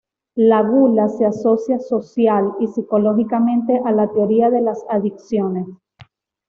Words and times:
La 0.39 0.63
gula 0.63 1.09
se 1.09 1.25
asocia 1.27 1.77
social 1.77 2.53
y 2.59 2.65
psicológicamente 2.65 3.83
a 3.85 3.91
la 3.91 4.11
teoría 4.11 4.49
de 4.49 4.61
las 4.61 4.83
adicciones. 4.89 5.67